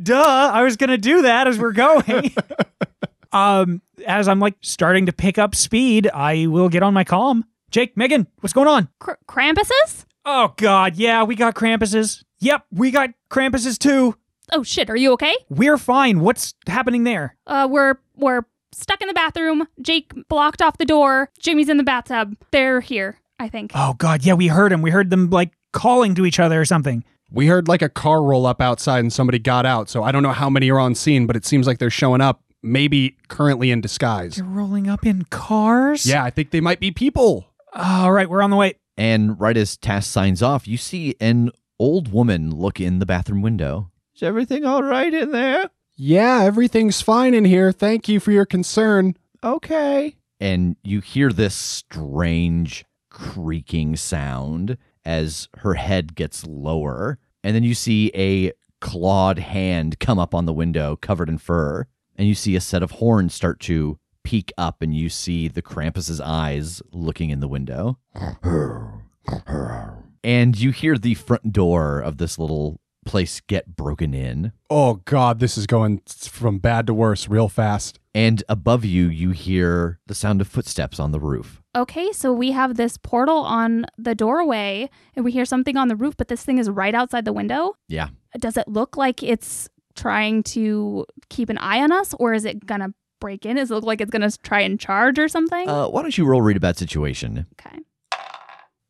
[0.03, 2.35] Duh, I was going to do that as we're going.
[3.33, 7.45] um as I'm like starting to pick up speed, I will get on my comm.
[7.71, 8.89] Jake, Megan, what's going on?
[8.99, 10.05] Kr- Krampuses?
[10.27, 12.23] Oh god, yeah, we got Krampuses.
[12.41, 14.15] Yep, we got Krampuses too.
[14.51, 15.35] Oh shit, are you okay?
[15.49, 16.21] We're fine.
[16.21, 17.37] What's happening there?
[17.47, 19.67] Uh, we're we're stuck in the bathroom.
[19.81, 21.31] Jake blocked off the door.
[21.39, 22.37] Jimmy's in the bathtub.
[22.51, 23.73] They're here, I think.
[23.75, 24.83] Oh god, yeah, we heard him.
[24.83, 27.05] We heard them like calling to each other or something.
[27.31, 29.89] We heard like a car roll up outside and somebody got out.
[29.89, 32.21] So I don't know how many are on scene, but it seems like they're showing
[32.21, 34.37] up, maybe currently in disguise.
[34.37, 36.05] They're rolling up in cars?
[36.05, 37.47] Yeah, I think they might be people.
[37.73, 38.75] All right, we're on the way.
[38.99, 43.41] and right as Tass signs off, you see an old woman look in the bathroom
[43.41, 43.91] window.
[44.15, 45.71] Is everything all right in there?
[46.05, 47.71] Yeah, everything's fine in here.
[47.71, 49.15] Thank you for your concern.
[49.45, 50.17] okay.
[50.41, 57.21] And you hear this strange creaking sound as her head gets lower.
[57.45, 61.87] And then you see a clawed hand come up on the window covered in fur.
[62.17, 65.62] And you see a set of horns start to peek up, and you see the
[65.62, 67.97] Krampus's eyes looking in the window.
[70.25, 74.53] And you hear the front door of this little place get broken in.
[74.71, 77.99] Oh, God, this is going from bad to worse real fast.
[78.15, 81.62] And above you, you hear the sound of footsteps on the roof.
[81.75, 85.97] Okay, so we have this portal on the doorway, and we hear something on the
[85.97, 87.75] roof, but this thing is right outside the window.
[87.88, 88.09] Yeah.
[88.38, 92.67] Does it look like it's trying to keep an eye on us, or is it
[92.67, 93.57] gonna break in?
[93.57, 95.67] Does it look like it's gonna try and charge or something?
[95.69, 97.47] Uh, why don't you roll read a bad situation?
[97.59, 97.79] okay.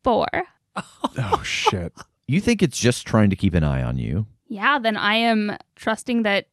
[0.03, 0.27] Four.
[0.75, 1.93] Oh, shit.
[2.27, 4.25] You think it's just trying to keep an eye on you.
[4.47, 6.47] Yeah, then I am trusting that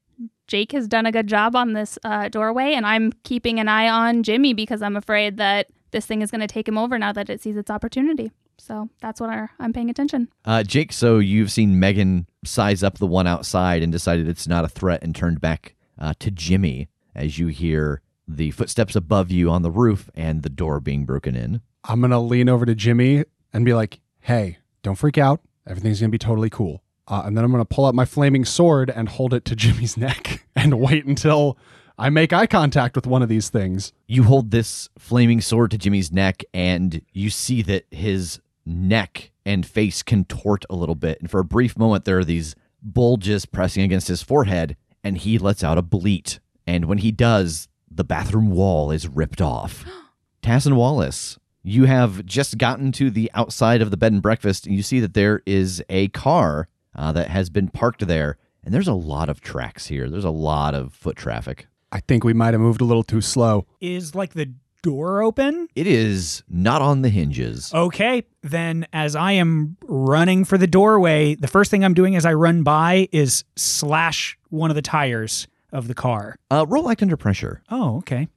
[0.47, 3.89] Jake has done a good job on this uh, doorway, and I'm keeping an eye
[3.89, 7.13] on Jimmy because I'm afraid that this thing is going to take him over now
[7.13, 8.31] that it sees its opportunity.
[8.59, 10.29] So that's what I- I'm paying attention.
[10.45, 14.65] Uh, Jake, so you've seen Megan size up the one outside and decided it's not
[14.65, 19.51] a threat and turned back uh, to Jimmy as you hear the footsteps above you
[19.51, 21.61] on the roof and the door being broken in.
[21.85, 25.41] I'm going to lean over to Jimmy and be like, hey, don't freak out.
[25.67, 26.83] Everything's going to be totally cool.
[27.07, 29.57] Uh, and then I'm going to pull out my flaming sword and hold it to
[29.57, 31.59] Jimmy's neck and wait until
[31.99, 33.93] I make eye contact with one of these things.
[34.07, 39.67] You hold this flaming sword to Jimmy's neck, and you see that his neck and
[39.67, 41.21] face contort a little bit.
[41.21, 45.37] And for a brief moment, there are these bulges pressing against his forehead, and he
[45.37, 46.41] lets out a bleat.
[46.67, 49.85] And when he does, the bathroom wall is ripped off.
[50.43, 54.67] Tass and Wallace, you have just gotten to the outside of the bed and breakfast,
[54.67, 58.37] and you see that there is a car uh, that has been parked there.
[58.63, 60.11] And there's a lot of tracks here.
[60.11, 61.67] There's a lot of foot traffic.
[61.93, 63.67] I think we might have moved a little too slow.
[63.81, 65.67] Is like the door open?
[65.75, 67.73] It is not on the hinges.
[67.75, 72.25] Okay, then as I am running for the doorway, the first thing I'm doing as
[72.25, 76.37] I run by is slash one of the tires of the car.
[76.51, 77.63] Uh, roll act under pressure.
[77.71, 78.29] Oh, okay.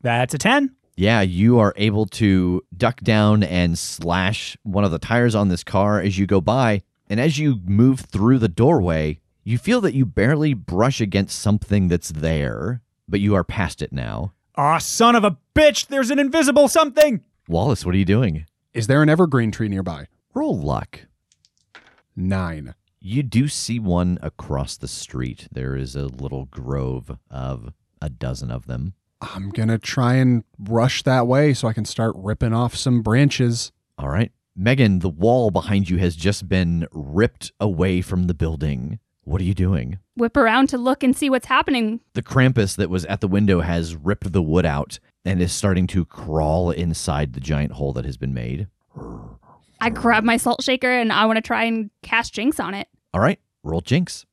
[0.00, 0.74] That's a 10.
[0.94, 5.64] Yeah, you are able to duck down and slash one of the tires on this
[5.64, 6.82] car as you go by.
[7.08, 11.88] And as you move through the doorway, you feel that you barely brush against something
[11.88, 14.32] that's there, but you are past it now.
[14.56, 17.22] Aw, son of a bitch, there's an invisible something.
[17.48, 18.46] Wallace, what are you doing?
[18.74, 20.06] Is there an evergreen tree nearby?
[20.34, 21.00] Roll luck.
[22.14, 22.74] Nine.
[23.00, 25.48] You do see one across the street.
[25.50, 28.94] There is a little grove of a dozen of them.
[29.22, 33.02] I'm going to try and rush that way so I can start ripping off some
[33.02, 33.70] branches.
[33.96, 34.32] All right.
[34.56, 38.98] Megan, the wall behind you has just been ripped away from the building.
[39.24, 39.98] What are you doing?
[40.16, 42.00] Whip around to look and see what's happening.
[42.14, 45.86] The Krampus that was at the window has ripped the wood out and is starting
[45.88, 48.66] to crawl inside the giant hole that has been made.
[49.80, 52.88] I grab my salt shaker and I want to try and cast Jinx on it.
[53.14, 54.26] All right, roll Jinx.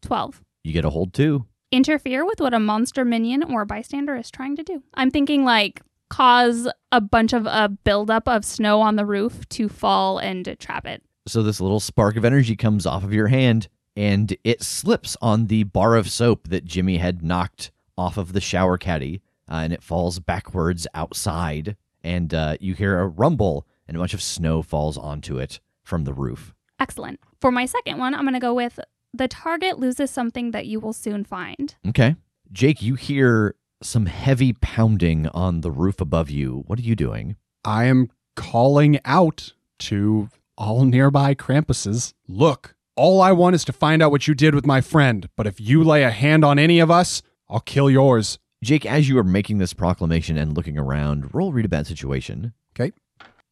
[0.00, 0.42] 12.
[0.64, 1.46] You get a hold too.
[1.72, 4.82] Interfere with what a monster minion or bystander is trying to do.
[4.94, 9.68] I'm thinking like cause a bunch of a buildup of snow on the roof to
[9.68, 11.02] fall and trap it.
[11.28, 15.46] So this little spark of energy comes off of your hand and it slips on
[15.46, 19.72] the bar of soap that Jimmy had knocked off of the shower caddy uh, and
[19.72, 24.62] it falls backwards outside and uh, you hear a rumble and a bunch of snow
[24.62, 26.52] falls onto it from the roof.
[26.80, 27.20] Excellent.
[27.40, 28.80] For my second one, I'm going to go with
[29.12, 31.74] the target loses something that you will soon find.
[31.88, 32.16] Okay.
[32.52, 36.64] Jake, you hear some heavy pounding on the roof above you.
[36.66, 37.36] What are you doing?
[37.64, 42.12] I am calling out to all nearby Krampuses.
[42.28, 45.46] Look, all I want is to find out what you did with my friend, but
[45.46, 48.38] if you lay a hand on any of us, I'll kill yours.
[48.62, 52.52] Jake, as you are making this proclamation and looking around, roll read a bad situation.
[52.74, 52.92] Okay.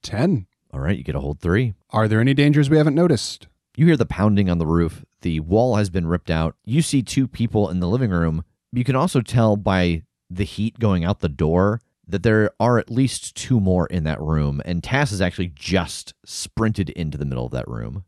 [0.03, 0.47] 10.
[0.71, 1.73] All right, you get a hold three.
[1.91, 3.49] Are there any dangers we haven't noticed?
[3.79, 5.05] You hear the pounding on the roof.
[5.21, 6.57] The wall has been ripped out.
[6.65, 8.45] You see two people in the living room.
[8.73, 12.91] You can also tell by the heat going out the door that there are at
[12.91, 17.47] least two more in that room, and Tass has actually just sprinted into the middle
[17.47, 18.03] of that room.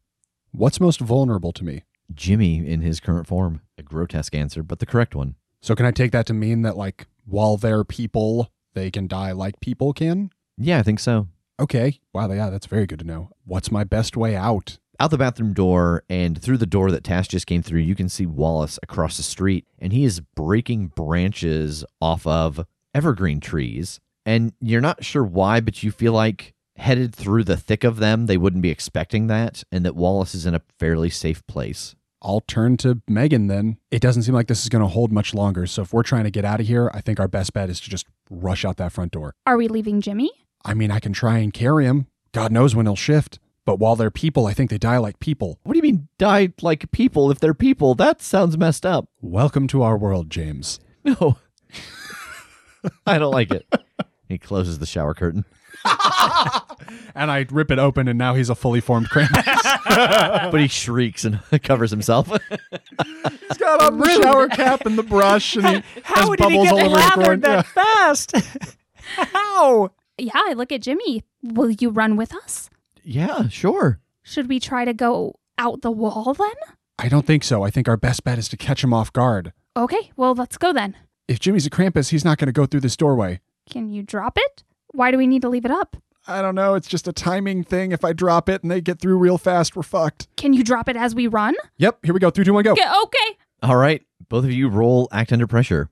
[0.50, 1.84] What's most vulnerable to me?
[2.12, 3.60] Jimmy in his current form.
[3.78, 5.36] A grotesque answer, but the correct one.
[5.62, 9.30] So can I take that to mean that like while they're people, they can die
[9.30, 10.32] like people can?
[10.58, 11.28] Yeah, I think so.
[11.60, 12.00] Okay.
[12.12, 13.30] Wow, yeah, that's very good to know.
[13.44, 14.78] What's my best way out?
[15.00, 18.10] Out the bathroom door and through the door that Tass just came through, you can
[18.10, 23.98] see Wallace across the street, and he is breaking branches off of evergreen trees.
[24.26, 28.26] And you're not sure why, but you feel like headed through the thick of them,
[28.26, 31.96] they wouldn't be expecting that, and that Wallace is in a fairly safe place.
[32.20, 33.78] I'll turn to Megan then.
[33.90, 35.66] It doesn't seem like this is going to hold much longer.
[35.66, 37.80] So if we're trying to get out of here, I think our best bet is
[37.80, 39.32] to just rush out that front door.
[39.46, 40.30] Are we leaving Jimmy?
[40.62, 42.06] I mean, I can try and carry him.
[42.32, 43.38] God knows when he'll shift.
[43.70, 45.60] But while they're people, I think they die like people.
[45.62, 47.30] What do you mean, die like people?
[47.30, 49.08] If they're people, that sounds messed up.
[49.20, 50.80] Welcome to our world, James.
[51.04, 51.36] No.
[53.06, 53.72] I don't like it.
[54.28, 55.44] He closes the shower curtain.
[57.14, 60.50] And I rip it open, and now he's a fully formed Krampus.
[60.50, 62.26] but he shrieks and covers himself.
[62.28, 66.58] he's got on the shower cap and the brush, and he How has did he
[66.58, 67.40] bubbles all over his groin.
[67.40, 68.34] lathered that fast?
[69.16, 69.90] How?
[70.18, 71.22] Yeah, I look at Jimmy.
[71.42, 72.68] Will you run with us?
[73.04, 74.00] Yeah, sure.
[74.22, 76.52] Should we try to go out the wall then?
[76.98, 77.62] I don't think so.
[77.62, 79.52] I think our best bet is to catch him off guard.
[79.76, 80.96] Okay, well, let's go then.
[81.28, 83.40] If Jimmy's a Krampus, he's not going to go through this doorway.
[83.70, 84.64] Can you drop it?
[84.92, 85.96] Why do we need to leave it up?
[86.26, 86.74] I don't know.
[86.74, 87.92] It's just a timing thing.
[87.92, 90.28] If I drop it and they get through real fast, we're fucked.
[90.36, 91.54] Can you drop it as we run?
[91.78, 92.00] Yep.
[92.04, 92.30] Here we go.
[92.30, 92.72] Three, two, one, go.
[92.72, 93.38] Okay, okay.
[93.62, 94.02] All right.
[94.28, 95.88] Both of you roll act under pressure.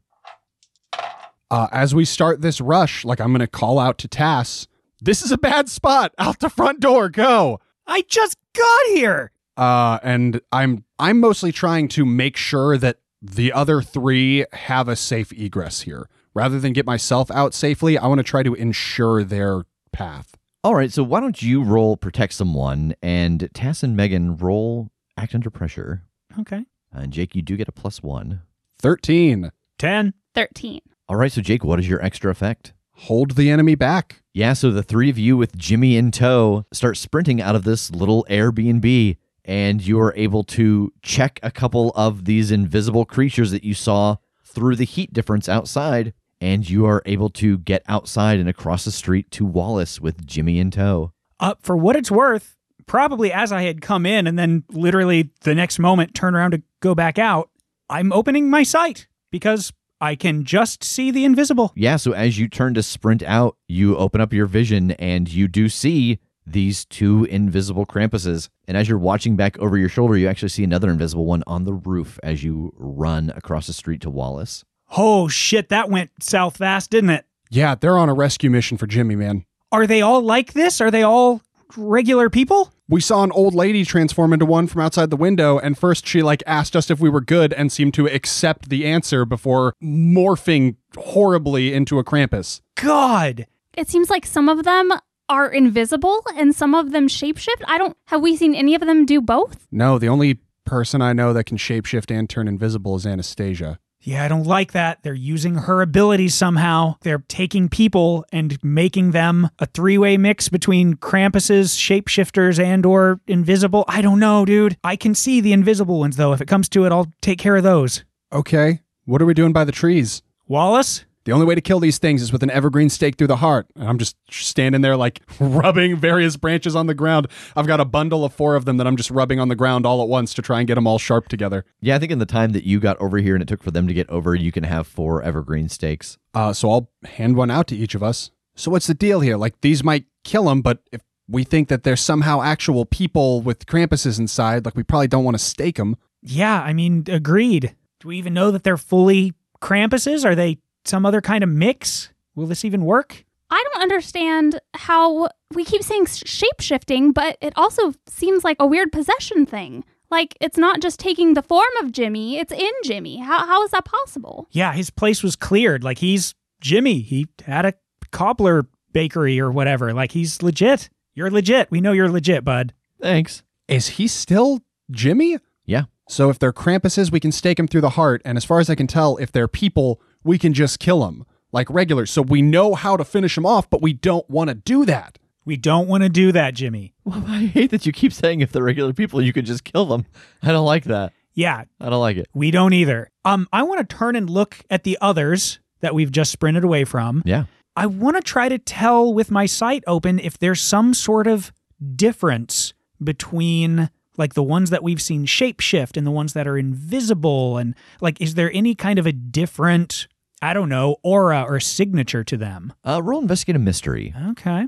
[1.51, 4.66] Uh, as we start this rush, like I'm going to call out to Tass.
[5.01, 6.13] This is a bad spot.
[6.19, 7.09] Out the front door.
[7.09, 7.61] Go.
[7.87, 9.31] I just got here.
[9.57, 14.97] Uh, and I'm I'm mostly trying to make sure that the other three have a
[14.97, 16.09] safe egress here.
[16.35, 20.37] Rather than get myself out safely, I want to try to ensure their path.
[20.63, 20.93] All right.
[20.93, 26.03] So why don't you roll protect someone and Tass and Megan roll act under pressure.
[26.39, 26.65] Okay.
[26.93, 28.43] And Jake, you do get a plus one.
[28.79, 29.51] Thirteen.
[29.79, 30.15] 10.
[30.35, 30.81] 13.
[31.09, 31.31] All right.
[31.31, 32.73] So Jake, what is your extra effect?
[33.03, 34.23] Hold the enemy back.
[34.35, 34.55] Yeah.
[34.55, 38.27] So the three of you with Jimmy in tow start sprinting out of this little
[38.29, 39.17] Airbnb.
[39.45, 44.17] And you are able to check a couple of these invisible creatures that you saw
[44.45, 46.13] through the heat difference outside.
[46.41, 50.59] And you are able to get outside and across the street to Wallace with Jimmy
[50.59, 51.13] in tow.
[51.41, 52.57] Uh, for what it's worth,
[52.87, 56.63] probably as I had come in and then literally the next moment turn around to
[56.81, 57.51] go back out,
[57.89, 61.72] I'm opening my sight because I can just see the invisible.
[61.74, 65.49] Yeah, so as you turn to sprint out, you open up your vision and you
[65.49, 68.49] do see these two invisible Krampuses.
[68.66, 71.64] And as you're watching back over your shoulder, you actually see another invisible one on
[71.64, 74.64] the roof as you run across the street to Wallace.
[74.96, 77.26] Oh shit, that went south fast, didn't it?
[77.51, 79.44] Yeah, they're on a rescue mission for Jimmy, man.
[79.72, 80.80] Are they all like this?
[80.80, 81.42] Are they all
[81.76, 82.72] regular people?
[82.91, 86.22] We saw an old lady transform into one from outside the window, and first she
[86.22, 90.76] like asked us if we were good and seemed to accept the answer before morphing
[90.97, 92.62] horribly into a Krampus.
[92.76, 93.47] God.
[93.76, 94.91] It seems like some of them
[95.28, 97.62] are invisible and some of them shapeshift?
[97.66, 99.66] I don't have we seen any of them do both?
[99.70, 103.78] No, the only person I know that can shapeshift and turn invisible is Anastasia.
[104.01, 105.03] Yeah, I don't like that.
[105.03, 106.96] They're using her abilities somehow.
[107.03, 113.84] They're taking people and making them a three-way mix between Krampus's shapeshifters and or invisible.
[113.88, 114.76] I don't know, dude.
[114.84, 116.32] I can see the invisible ones though.
[116.32, 118.05] If it comes to it, I'll take care of those.
[118.32, 120.22] Okay, what are we doing by the trees?
[120.46, 121.05] Wallace?
[121.29, 123.66] The only way to kill these things is with an evergreen stake through the heart.
[123.76, 127.26] And I'm just standing there, like rubbing various branches on the ground.
[127.55, 129.85] I've got a bundle of four of them that I'm just rubbing on the ground
[129.85, 131.66] all at once to try and get them all sharp together.
[131.83, 133.70] Yeah, I think in the time that you got over here and it took for
[133.70, 136.16] them to get over, you can have four evergreen stakes.
[136.33, 138.31] Uh, so I'll hand one out to each of us.
[138.57, 139.37] So what's the deal here?
[139.37, 143.66] Like these might kill them, but if we think that they're somehow actual people with
[143.66, 145.99] Krampuses inside, like we probably don't want to stake them.
[146.22, 147.76] Yeah, I mean, agreed.
[148.01, 150.24] Do we even know that they're fully Krampuses?
[150.24, 152.11] Are they some other kind of mix?
[152.34, 153.24] Will this even work?
[153.51, 158.66] I don't understand how we keep saying shape shifting, but it also seems like a
[158.66, 159.84] weird possession thing.
[160.11, 163.18] Like it's not just taking the form of Jimmy, it's in Jimmy.
[163.18, 164.49] How, how is that possible?
[164.51, 165.84] Yeah, his place was cleared.
[165.84, 167.01] Like he's Jimmy.
[167.01, 167.74] He had a
[168.11, 169.93] cobbler bakery or whatever.
[169.93, 170.89] Like he's legit.
[171.14, 171.70] You're legit.
[171.70, 172.72] We know you're legit, bud.
[173.01, 173.43] Thanks.
[173.66, 174.61] Is he still
[174.91, 175.39] Jimmy?
[175.64, 175.84] Yeah.
[176.09, 178.22] So if they're Krampuses, we can stake him through the heart.
[178.24, 181.24] And as far as I can tell, if they're people, we can just kill them
[181.53, 182.07] like regular.
[182.07, 185.18] So we know how to finish them off, but we don't want to do that.
[185.45, 186.93] We don't want to do that, Jimmy.
[187.05, 189.87] Well, I hate that you keep saying if they're regular people, you can just kill
[189.87, 190.05] them.
[190.43, 191.14] I don't like that.
[191.33, 192.29] Yeah, I don't like it.
[192.35, 193.11] we don't either.
[193.24, 196.85] Um, I want to turn and look at the others that we've just sprinted away
[196.85, 197.22] from.
[197.24, 197.45] Yeah.
[197.76, 201.53] I want to try to tell with my sight open if there's some sort of
[201.95, 207.57] difference between like the ones that we've seen shapeshift and the ones that are invisible
[207.57, 210.09] and like is there any kind of a different
[210.41, 212.72] I don't know aura or signature to them?
[212.86, 214.14] Uh, roll investigate a mystery.
[214.30, 214.66] Okay.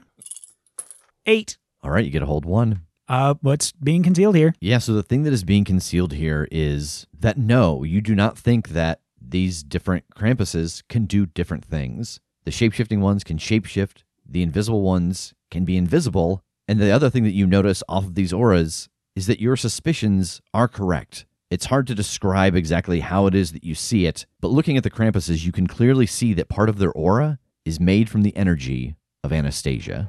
[1.27, 1.59] 8.
[1.83, 2.83] All right, you get a hold one.
[3.09, 4.55] Uh what's being concealed here?
[4.61, 8.39] Yeah, so the thing that is being concealed here is that no, you do not
[8.39, 12.21] think that these different Krampuses can do different things.
[12.45, 17.25] The shapeshifting ones can shapeshift, the invisible ones can be invisible, and the other thing
[17.25, 21.27] that you notice off of these auras is that your suspicions are correct.
[21.51, 24.85] It's hard to describe exactly how it is that you see it, but looking at
[24.85, 28.37] the Krampuses, you can clearly see that part of their aura is made from the
[28.37, 28.95] energy
[29.25, 30.09] of Anastasia.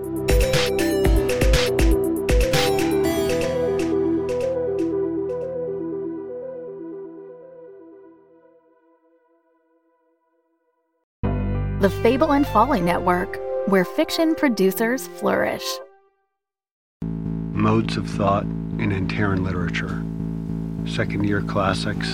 [11.81, 15.65] The Fable and Folly Network, where fiction producers flourish.
[17.01, 20.03] Modes of Thought in Antaran Literature.
[20.87, 22.07] Second year classics,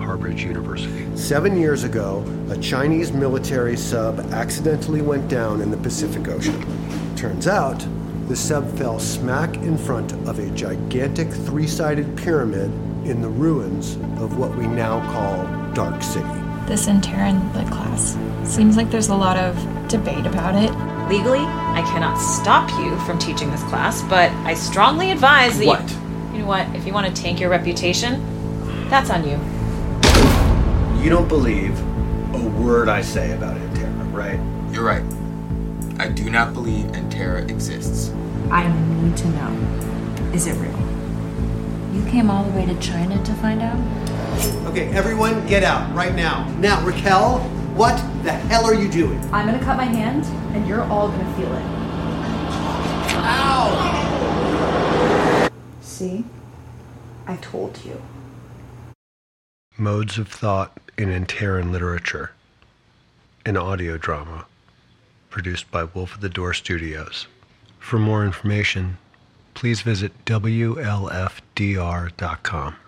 [0.00, 1.06] Harbridge University.
[1.16, 6.60] Seven years ago, a Chinese military sub accidentally went down in the Pacific Ocean.
[7.14, 7.86] Turns out,
[8.26, 12.72] the sub fell smack in front of a gigantic three sided pyramid
[13.06, 16.47] in the ruins of what we now call Dark City.
[16.68, 18.18] This Antaran lit class.
[18.44, 19.56] Seems like there's a lot of
[19.88, 20.70] debate about it.
[21.08, 25.90] Legally, I cannot stop you from teaching this class, but I strongly advise that What?
[25.90, 25.96] you.
[26.34, 26.68] You know what?
[26.76, 28.20] If you want to tank your reputation,
[28.90, 29.38] that's on you.
[31.02, 31.78] You don't believe
[32.34, 34.38] a word I say about Antera, right?
[34.70, 35.02] You're right.
[35.98, 38.10] I do not believe Antera exists.
[38.50, 38.68] I
[39.00, 40.30] need to know.
[40.34, 40.78] Is it real?
[41.94, 44.07] You came all the way to China to find out?
[44.66, 46.48] Okay, everyone get out right now.
[46.58, 47.40] Now, Raquel,
[47.74, 49.18] what the hell are you doing?
[49.32, 50.24] I'm gonna cut my hand,
[50.54, 51.62] and you're all gonna feel it.
[53.24, 53.88] Ow!
[55.80, 56.24] See?
[57.26, 58.00] I told you.
[59.76, 62.32] Modes of Thought in Antaran Literature.
[63.44, 64.46] An audio drama
[65.30, 67.26] produced by Wolf of the Door Studios.
[67.78, 68.98] For more information,
[69.54, 71.06] please visit WLFDR.com.